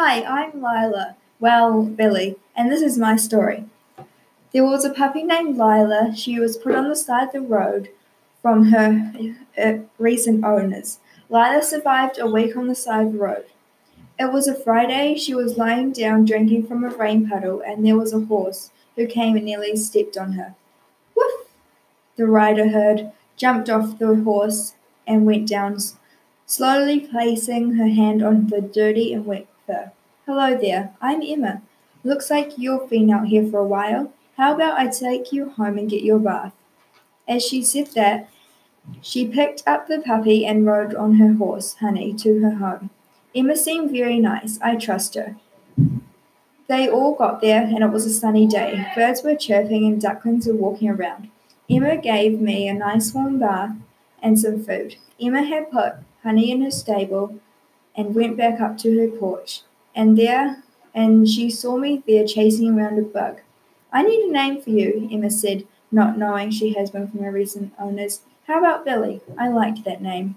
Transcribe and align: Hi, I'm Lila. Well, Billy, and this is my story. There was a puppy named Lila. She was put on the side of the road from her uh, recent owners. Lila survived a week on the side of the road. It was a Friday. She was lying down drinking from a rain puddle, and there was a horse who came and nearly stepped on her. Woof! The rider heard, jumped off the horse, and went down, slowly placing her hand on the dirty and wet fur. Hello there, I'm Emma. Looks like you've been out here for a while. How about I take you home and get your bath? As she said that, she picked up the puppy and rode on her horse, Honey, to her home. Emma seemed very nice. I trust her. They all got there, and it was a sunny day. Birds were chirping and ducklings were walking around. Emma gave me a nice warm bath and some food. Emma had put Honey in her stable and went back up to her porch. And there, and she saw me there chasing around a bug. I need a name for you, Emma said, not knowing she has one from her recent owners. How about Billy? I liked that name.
Hi, 0.00 0.22
I'm 0.22 0.62
Lila. 0.62 1.16
Well, 1.40 1.82
Billy, 1.82 2.36
and 2.54 2.70
this 2.70 2.82
is 2.82 2.96
my 2.96 3.16
story. 3.16 3.64
There 4.52 4.64
was 4.64 4.84
a 4.84 4.94
puppy 4.94 5.24
named 5.24 5.58
Lila. 5.58 6.14
She 6.14 6.38
was 6.38 6.56
put 6.56 6.76
on 6.76 6.88
the 6.88 6.94
side 6.94 7.26
of 7.26 7.32
the 7.32 7.40
road 7.40 7.88
from 8.40 8.66
her 8.66 9.12
uh, 9.60 9.78
recent 9.98 10.44
owners. 10.44 11.00
Lila 11.28 11.64
survived 11.64 12.16
a 12.16 12.28
week 12.28 12.56
on 12.56 12.68
the 12.68 12.76
side 12.76 13.06
of 13.06 13.12
the 13.12 13.18
road. 13.18 13.46
It 14.20 14.32
was 14.32 14.46
a 14.46 14.54
Friday. 14.54 15.16
She 15.16 15.34
was 15.34 15.58
lying 15.58 15.90
down 15.90 16.24
drinking 16.24 16.68
from 16.68 16.84
a 16.84 16.90
rain 16.90 17.28
puddle, 17.28 17.60
and 17.60 17.84
there 17.84 17.98
was 17.98 18.12
a 18.12 18.20
horse 18.20 18.70
who 18.94 19.04
came 19.04 19.34
and 19.34 19.46
nearly 19.46 19.74
stepped 19.74 20.16
on 20.16 20.34
her. 20.34 20.54
Woof! 21.16 21.48
The 22.14 22.28
rider 22.28 22.68
heard, 22.68 23.10
jumped 23.36 23.68
off 23.68 23.98
the 23.98 24.14
horse, 24.14 24.76
and 25.08 25.26
went 25.26 25.48
down, 25.48 25.78
slowly 26.46 27.00
placing 27.00 27.74
her 27.74 27.88
hand 27.88 28.22
on 28.22 28.46
the 28.46 28.60
dirty 28.60 29.12
and 29.12 29.26
wet 29.26 29.48
fur. 29.68 29.92
Hello 30.24 30.56
there, 30.56 30.94
I'm 31.02 31.20
Emma. 31.22 31.60
Looks 32.02 32.30
like 32.30 32.56
you've 32.56 32.88
been 32.88 33.10
out 33.10 33.26
here 33.26 33.46
for 33.46 33.58
a 33.58 33.66
while. 33.66 34.14
How 34.38 34.54
about 34.54 34.78
I 34.78 34.86
take 34.86 35.30
you 35.30 35.50
home 35.50 35.76
and 35.76 35.90
get 35.90 36.02
your 36.02 36.18
bath? 36.18 36.54
As 37.28 37.44
she 37.44 37.62
said 37.62 37.88
that, 37.88 38.30
she 39.02 39.28
picked 39.28 39.62
up 39.66 39.86
the 39.86 40.00
puppy 40.00 40.46
and 40.46 40.64
rode 40.64 40.94
on 40.94 41.16
her 41.16 41.34
horse, 41.34 41.74
Honey, 41.80 42.14
to 42.14 42.40
her 42.40 42.52
home. 42.52 42.88
Emma 43.34 43.56
seemed 43.56 43.90
very 43.90 44.18
nice. 44.18 44.58
I 44.62 44.76
trust 44.76 45.14
her. 45.16 45.36
They 46.66 46.88
all 46.88 47.14
got 47.14 47.42
there, 47.42 47.62
and 47.62 47.84
it 47.84 47.90
was 47.90 48.06
a 48.06 48.10
sunny 48.10 48.46
day. 48.46 48.90
Birds 48.94 49.22
were 49.22 49.36
chirping 49.36 49.84
and 49.86 50.00
ducklings 50.00 50.46
were 50.46 50.54
walking 50.54 50.88
around. 50.88 51.28
Emma 51.68 51.98
gave 51.98 52.40
me 52.40 52.68
a 52.68 52.72
nice 52.74 53.12
warm 53.12 53.38
bath 53.38 53.76
and 54.22 54.40
some 54.40 54.64
food. 54.64 54.96
Emma 55.20 55.42
had 55.42 55.70
put 55.70 55.96
Honey 56.22 56.50
in 56.50 56.62
her 56.62 56.70
stable 56.70 57.38
and 57.98 58.14
went 58.14 58.36
back 58.36 58.60
up 58.60 58.78
to 58.78 58.98
her 58.98 59.08
porch. 59.08 59.62
And 59.94 60.16
there, 60.16 60.62
and 60.94 61.28
she 61.28 61.50
saw 61.50 61.76
me 61.76 62.02
there 62.06 62.26
chasing 62.26 62.78
around 62.78 62.98
a 62.98 63.02
bug. 63.02 63.40
I 63.92 64.02
need 64.04 64.20
a 64.20 64.32
name 64.32 64.62
for 64.62 64.70
you, 64.70 65.08
Emma 65.12 65.30
said, 65.30 65.66
not 65.90 66.16
knowing 66.16 66.50
she 66.50 66.74
has 66.74 66.92
one 66.92 67.08
from 67.08 67.24
her 67.24 67.32
recent 67.32 67.72
owners. 67.78 68.20
How 68.46 68.60
about 68.60 68.84
Billy? 68.84 69.20
I 69.36 69.48
liked 69.48 69.84
that 69.84 70.00
name. 70.00 70.36